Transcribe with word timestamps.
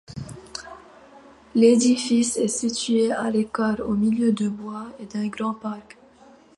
L'édifice 1.53 2.35
est 2.37 2.47
situé 2.47 3.11
à 3.11 3.29
l’écart, 3.29 3.81
au 3.81 3.93
milieu 3.93 4.31
de 4.31 4.49
bois 4.49 4.87
et 4.99 5.05
d’un 5.05 5.27
grand 5.27 5.53
parc. 5.53 5.95